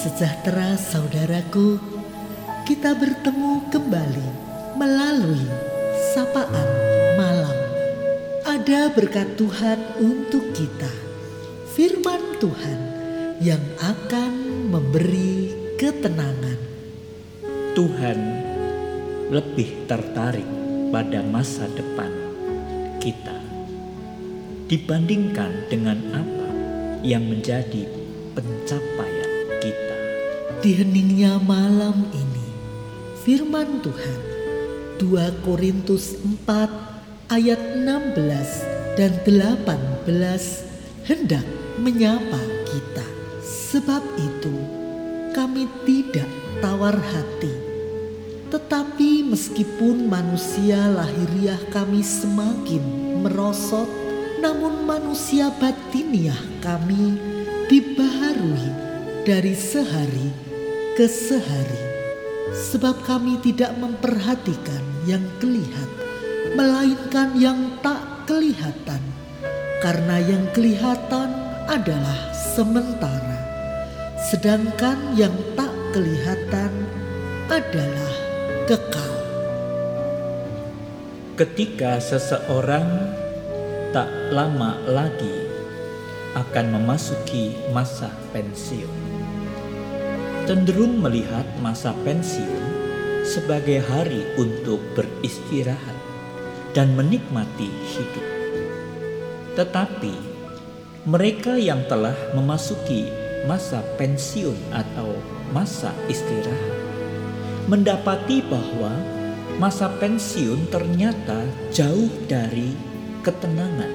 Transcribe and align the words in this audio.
sejahtera 0.00 0.80
saudaraku, 0.80 1.76
kita 2.64 2.96
bertemu 2.96 3.68
kembali 3.68 4.28
melalui 4.80 5.44
sapaan 6.16 6.68
malam. 7.20 7.58
Ada 8.48 8.96
berkat 8.96 9.36
Tuhan 9.36 10.00
untuk 10.00 10.56
kita, 10.56 10.88
firman 11.76 12.40
Tuhan 12.40 12.80
yang 13.44 13.60
akan 13.76 14.32
memberi 14.72 15.52
ketenangan. 15.76 16.56
Tuhan 17.76 18.18
lebih 19.28 19.84
tertarik 19.84 20.48
pada 20.88 21.20
masa 21.20 21.68
depan 21.76 22.08
kita 23.04 23.36
dibandingkan 24.64 25.68
dengan 25.68 26.00
apa 26.16 26.48
yang 27.04 27.28
menjadi 27.28 27.84
pencapaian 28.32 29.19
kita. 29.60 29.96
Di 30.60 30.76
heningnya 30.80 31.36
malam 31.40 32.08
ini, 32.12 32.48
firman 33.22 33.84
Tuhan 33.84 34.20
2 35.00 35.44
Korintus 35.44 36.16
4 36.20 37.32
ayat 37.32 37.60
16 37.84 38.96
dan 38.96 39.12
18 39.24 41.08
hendak 41.08 41.46
menyapa 41.80 42.40
kita. 42.68 43.06
Sebab 43.40 44.02
itu 44.18 44.56
kami 45.32 45.64
tidak 45.86 46.28
tawar 46.60 46.98
hati. 46.98 47.54
Tetapi 48.50 49.30
meskipun 49.30 50.10
manusia 50.10 50.90
lahiriah 50.90 51.60
kami 51.70 52.02
semakin 52.02 52.82
merosot, 53.22 53.86
namun 54.42 54.84
manusia 54.84 55.54
batiniah 55.56 56.36
kami 56.58 57.14
dibaharui 57.70 58.89
dari 59.24 59.52
sehari 59.52 60.32
ke 60.96 61.04
sehari. 61.04 61.82
Sebab 62.50 63.06
kami 63.06 63.38
tidak 63.46 63.78
memperhatikan 63.78 64.82
yang 65.06 65.22
kelihatan, 65.38 66.08
melainkan 66.58 67.38
yang 67.38 67.78
tak 67.78 68.26
kelihatan. 68.26 68.98
Karena 69.80 70.18
yang 70.20 70.44
kelihatan 70.52 71.30
adalah 71.70 72.34
sementara, 72.34 73.38
sedangkan 74.28 75.14
yang 75.14 75.32
tak 75.54 75.72
kelihatan 75.94 76.72
adalah 77.48 78.12
kekal. 78.66 79.14
Ketika 81.38 82.02
seseorang 82.02 83.14
tak 83.94 84.10
lama 84.34 84.76
lagi 84.84 85.48
akan 86.36 86.78
memasuki 86.78 87.56
masa 87.72 88.12
pensiun, 88.30 89.09
cenderung 90.50 90.98
melihat 90.98 91.46
masa 91.62 91.94
pensiun 92.02 92.58
sebagai 93.22 93.86
hari 93.86 94.26
untuk 94.34 94.82
beristirahat 94.98 95.94
dan 96.74 96.90
menikmati 96.98 97.70
hidup. 97.70 98.26
Tetapi 99.54 100.10
mereka 101.06 101.54
yang 101.54 101.86
telah 101.86 102.18
memasuki 102.34 103.06
masa 103.46 103.78
pensiun 103.94 104.58
atau 104.74 105.14
masa 105.54 105.94
istirahat 106.10 106.78
mendapati 107.70 108.42
bahwa 108.42 108.90
masa 109.62 109.86
pensiun 110.02 110.66
ternyata 110.66 111.46
jauh 111.70 112.10
dari 112.26 112.74
ketenangan. 113.22 113.94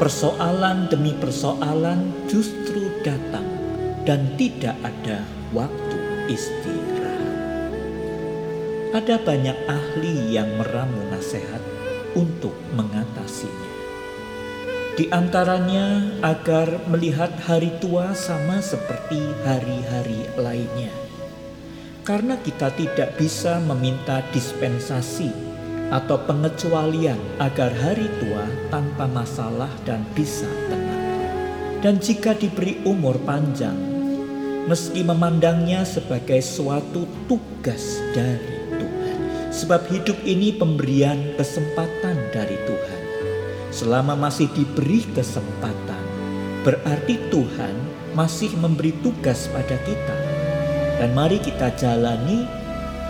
Persoalan 0.00 0.88
demi 0.88 1.12
persoalan 1.12 2.08
justru 2.24 2.88
datang 3.04 3.49
dan 4.08 4.36
tidak 4.40 4.76
ada 4.80 5.24
waktu 5.52 5.98
istirahat. 6.30 7.70
Ada 8.90 9.22
banyak 9.22 9.58
ahli 9.70 10.34
yang 10.34 10.50
meramu 10.58 10.98
nasihat 11.14 11.62
untuk 12.18 12.54
mengatasinya. 12.74 13.70
Di 14.98 15.06
antaranya 15.14 16.12
agar 16.20 16.84
melihat 16.90 17.30
hari 17.46 17.72
tua 17.78 18.12
sama 18.12 18.58
seperti 18.60 19.22
hari-hari 19.46 20.28
lainnya. 20.36 20.92
Karena 22.02 22.34
kita 22.36 22.74
tidak 22.74 23.14
bisa 23.14 23.62
meminta 23.62 24.20
dispensasi 24.34 25.30
atau 25.94 26.18
pengecualian 26.26 27.18
agar 27.38 27.70
hari 27.78 28.10
tua 28.18 28.44
tanpa 28.70 29.06
masalah 29.06 29.70
dan 29.86 30.02
bisa 30.12 30.50
tenang. 30.66 31.04
Dan 31.80 31.96
jika 31.96 32.36
diberi 32.36 32.82
umur 32.84 33.16
panjang, 33.24 33.89
meski 34.68 35.00
memandangnya 35.00 35.86
sebagai 35.88 36.42
suatu 36.44 37.08
tugas 37.24 38.02
dari 38.12 38.60
Tuhan. 38.76 39.18
Sebab 39.50 39.88
hidup 39.88 40.18
ini 40.26 40.52
pemberian 40.52 41.36
kesempatan 41.38 42.16
dari 42.34 42.58
Tuhan. 42.68 43.00
Selama 43.70 44.18
masih 44.18 44.50
diberi 44.52 45.06
kesempatan, 45.14 46.04
berarti 46.66 47.16
Tuhan 47.30 47.74
masih 48.12 48.50
memberi 48.58 48.92
tugas 49.00 49.46
pada 49.48 49.78
kita. 49.86 50.16
Dan 51.00 51.16
mari 51.16 51.40
kita 51.40 51.72
jalani 51.80 52.44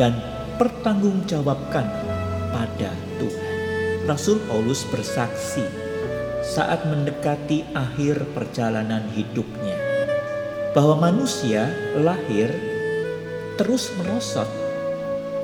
dan 0.00 0.16
pertanggungjawabkan 0.56 1.86
pada 2.54 2.90
Tuhan. 3.20 3.54
Rasul 4.08 4.40
Paulus 4.48 4.86
bersaksi 4.88 5.64
saat 6.44 6.86
mendekati 6.86 7.64
akhir 7.72 8.24
perjalanan 8.36 9.04
hidupnya 9.12 9.83
bahwa 10.74 10.98
manusia 11.08 11.70
lahir 11.94 12.50
terus 13.54 13.94
merosot, 13.94 14.50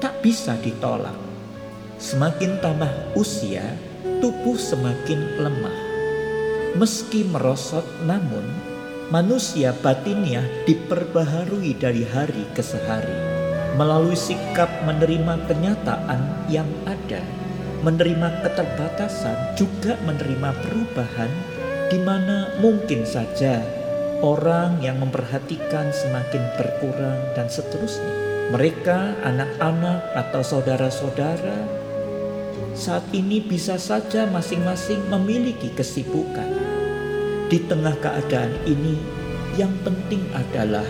tak 0.03 0.19
bisa 0.21 0.59
ditolak. 0.59 1.15
Semakin 2.03 2.59
tambah 2.59 2.91
usia, 3.15 3.79
tubuh 4.19 4.59
semakin 4.59 5.39
lemah. 5.39 5.79
Meski 6.75 7.23
merosot, 7.31 7.87
namun 8.03 8.43
manusia 9.15 9.71
batinnya 9.79 10.43
diperbaharui 10.67 11.79
dari 11.79 12.03
hari 12.03 12.47
ke 12.51 12.63
sehari 12.63 13.31
melalui 13.79 14.19
sikap 14.19 14.67
menerima 14.83 15.47
kenyataan 15.47 16.51
yang 16.51 16.67
ada, 16.91 17.23
menerima 17.87 18.43
keterbatasan, 18.43 19.55
juga 19.55 19.95
menerima 20.03 20.51
perubahan 20.59 21.31
di 21.87 21.99
mana 22.03 22.51
mungkin 22.59 23.07
saja 23.07 23.63
orang 24.21 24.85
yang 24.85 25.01
memperhatikan 25.01 25.93
semakin 25.93 26.45
berkurang 26.61 27.21
dan 27.33 27.49
seterusnya. 27.49 28.13
Mereka, 28.53 29.21
anak-anak 29.25 30.13
atau 30.13 30.43
saudara-saudara, 30.45 31.65
saat 32.77 33.05
ini 33.17 33.41
bisa 33.41 33.81
saja 33.81 34.29
masing-masing 34.29 35.01
memiliki 35.09 35.73
kesibukan. 35.73 36.49
Di 37.49 37.59
tengah 37.67 37.97
keadaan 37.99 38.55
ini, 38.69 38.99
yang 39.59 39.73
penting 39.83 40.23
adalah 40.37 40.87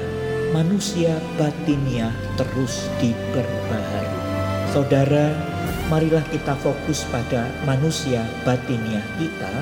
manusia 0.51 1.17
batiniah 1.39 2.13
terus 2.37 2.91
diperbaharui. 2.99 4.21
Saudara, 4.75 5.33
marilah 5.89 6.25
kita 6.31 6.55
fokus 6.59 7.07
pada 7.09 7.49
manusia 7.65 8.23
batiniah 8.45 9.05
kita 9.17 9.55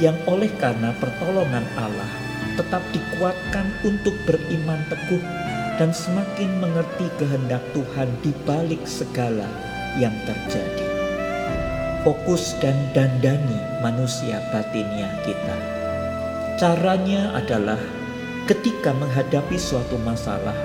yang 0.00 0.16
oleh 0.28 0.48
karena 0.56 0.92
pertolongan 0.96 1.64
Allah 1.76 2.29
tetap 2.58 2.82
dikuatkan 2.94 3.66
untuk 3.86 4.14
beriman 4.26 4.80
teguh 4.88 5.22
dan 5.80 5.96
semakin 5.96 6.60
mengerti 6.60 7.08
kehendak 7.16 7.64
Tuhan 7.72 8.08
di 8.20 8.36
balik 8.44 8.84
segala 8.84 9.48
yang 9.96 10.12
terjadi. 10.28 10.86
Fokus 12.04 12.56
dan 12.60 12.76
dandani 12.96 13.60
manusia 13.84 14.40
batiniah 14.52 15.12
kita. 15.24 15.56
Caranya 16.60 17.32
adalah 17.36 17.80
ketika 18.44 18.92
menghadapi 18.92 19.56
suatu 19.56 19.96
masalah, 20.00 20.56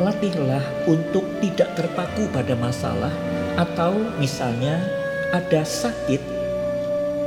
latihlah 0.00 0.64
untuk 0.84 1.24
tidak 1.40 1.72
terpaku 1.76 2.28
pada 2.32 2.52
masalah 2.56 3.12
atau 3.56 3.96
misalnya 4.20 4.80
ada 5.32 5.64
sakit, 5.64 6.20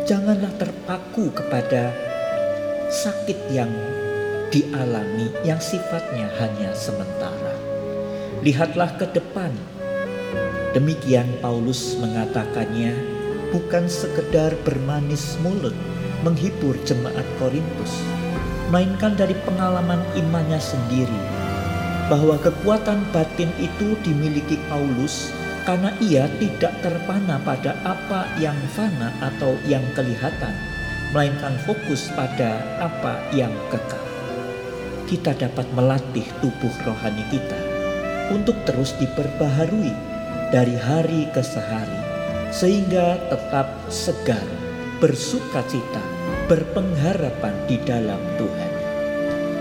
janganlah 0.06 0.54
terpaku 0.58 1.34
kepada 1.34 2.07
sakit 2.88 3.52
yang 3.52 3.72
dialami 4.48 5.28
yang 5.44 5.60
sifatnya 5.60 6.32
hanya 6.40 6.72
sementara. 6.72 7.56
Lihatlah 8.44 8.96
ke 8.96 9.06
depan. 9.12 9.52
Demikian 10.72 11.28
Paulus 11.44 12.00
mengatakannya 12.00 12.96
bukan 13.52 13.88
sekedar 13.88 14.56
bermanis 14.64 15.40
mulut 15.44 15.76
menghibur 16.22 16.76
jemaat 16.84 17.24
Korintus, 17.40 18.04
melainkan 18.70 19.16
dari 19.16 19.36
pengalaman 19.46 20.02
imannya 20.18 20.60
sendiri 20.60 21.22
bahwa 22.08 22.40
kekuatan 22.40 23.04
batin 23.12 23.52
itu 23.60 24.00
dimiliki 24.04 24.56
Paulus 24.72 25.32
karena 25.68 25.92
ia 26.00 26.32
tidak 26.40 26.72
terpana 26.80 27.36
pada 27.44 27.76
apa 27.84 28.32
yang 28.40 28.56
fana 28.72 29.12
atau 29.20 29.60
yang 29.68 29.84
kelihatan, 29.92 30.56
melainkan 31.16 31.56
fokus 31.64 32.12
pada 32.14 32.60
apa 32.84 33.20
yang 33.32 33.54
kekal. 33.72 34.04
kita 35.08 35.32
dapat 35.40 35.64
melatih 35.72 36.28
tubuh 36.44 36.72
rohani 36.84 37.24
kita 37.32 37.56
untuk 38.28 38.60
terus 38.68 38.92
diperbaharui 39.00 39.96
dari 40.52 40.76
hari 40.76 41.32
ke 41.32 41.40
sehari, 41.40 42.02
sehingga 42.52 43.16
tetap 43.32 43.72
segar, 43.88 44.44
bersuka 45.00 45.64
cita, 45.72 46.04
berpengharapan 46.52 47.56
di 47.72 47.80
dalam 47.88 48.20
Tuhan. 48.36 48.72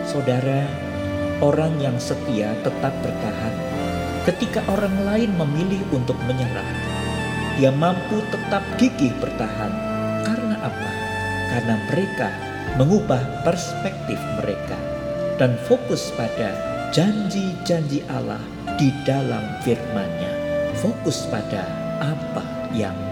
Saudara, 0.02 0.66
orang 1.38 1.78
yang 1.78 1.94
setia 2.02 2.54
tetap 2.66 2.94
bertahan 3.02 3.54
ketika 4.26 4.66
orang 4.66 4.94
lain 5.06 5.30
memilih 5.38 5.82
untuk 5.94 6.18
menyerah. 6.26 6.66
Dia 7.54 7.70
mampu 7.70 8.18
tetap 8.34 8.66
gigih 8.76 9.14
bertahan. 9.22 9.72
Karena 10.26 10.58
apa? 10.60 11.05
Karena 11.46 11.76
mereka 11.88 12.28
mengubah 12.76 13.22
perspektif 13.46 14.18
mereka 14.42 14.76
dan 15.38 15.54
fokus 15.70 16.10
pada 16.16 16.52
janji-janji 16.90 18.02
Allah 18.10 18.40
di 18.76 18.92
dalam 19.08 19.42
firman-Nya. 19.64 20.32
Fokus 20.76 21.24
pada 21.32 21.64
apa 22.02 22.44
yang 22.76 23.05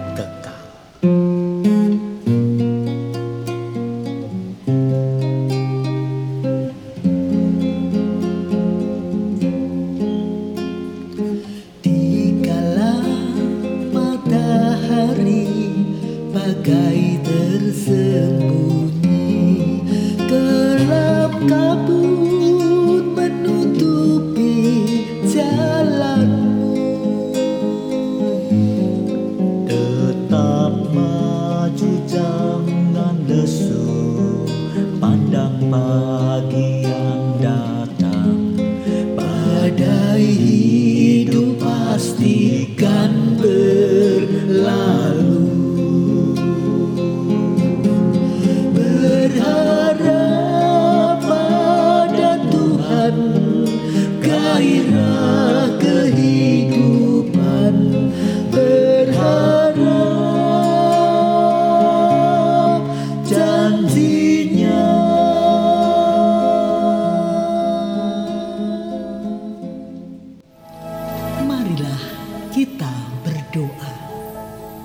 Kita 72.54 72.86
berdoa. 73.26 73.92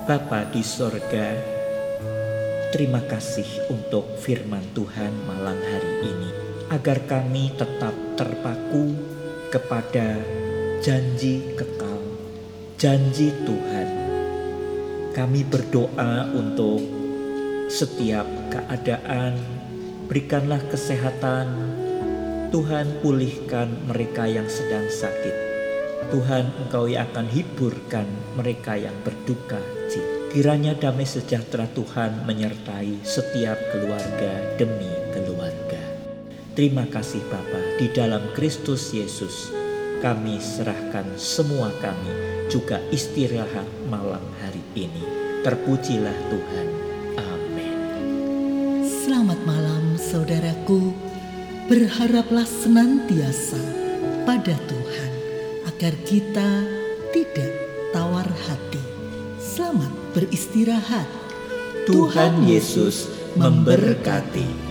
Bapa 0.09 0.49
di 0.49 0.65
sorga, 0.65 1.37
terima 2.73 2.97
kasih 3.05 3.69
untuk 3.69 4.17
firman 4.17 4.65
Tuhan 4.73 5.13
malam 5.29 5.55
hari 5.55 5.93
ini. 6.01 6.29
Agar 6.73 7.05
kami 7.05 7.53
tetap 7.53 7.93
terpaku 8.17 8.98
kepada 9.49 10.21
janji 10.79 11.41
kekal, 11.57 12.01
janji 12.77 13.33
Tuhan. 13.43 13.89
Kami 15.09 15.41
berdoa 15.49 16.29
untuk 16.37 16.79
setiap 17.65 18.29
keadaan, 18.53 19.41
berikanlah 20.05 20.61
kesehatan, 20.69 21.49
Tuhan 22.53 23.01
pulihkan 23.01 23.89
mereka 23.89 24.29
yang 24.29 24.45
sedang 24.45 24.85
sakit. 24.85 25.35
Tuhan 26.09 26.65
engkau 26.65 26.89
yang 26.89 27.05
akan 27.09 27.29
hiburkan 27.29 28.05
mereka 28.33 28.77
yang 28.77 28.95
berduka 29.05 29.61
cita. 29.89 30.17
Kiranya 30.29 30.77
damai 30.77 31.05
sejahtera 31.09 31.65
Tuhan 31.73 32.25
menyertai 32.25 33.01
setiap 33.01 33.57
keluarga 33.73 34.57
demi 34.61 34.89
keluarga. 35.13 35.81
Terima 36.53 36.85
kasih 36.89 37.21
Bapa 37.29 37.68
di 37.79 37.87
dalam 37.87 38.35
Kristus 38.35 38.91
Yesus. 38.91 39.55
Kami 40.03 40.35
serahkan 40.43 41.15
semua 41.15 41.71
kami 41.79 42.11
juga 42.51 42.83
istirahat 42.91 43.67
malam 43.87 44.23
hari 44.43 44.59
ini. 44.75 45.03
Terpujilah 45.47 46.17
Tuhan. 46.27 46.67
Amin. 47.15 47.77
Selamat 48.83 49.39
malam 49.47 49.95
saudaraku. 49.95 50.91
Berharaplah 51.71 52.47
senantiasa 52.47 53.61
pada 54.27 54.55
Tuhan 54.67 55.11
agar 55.69 55.93
kita 56.03 56.49
tidak 57.15 57.51
tawar 57.95 58.27
hati. 58.27 58.83
Selamat 59.39 59.91
beristirahat. 60.11 61.07
Tuhan 61.87 62.43
Yesus 62.43 63.07
memberkati. 63.37 64.68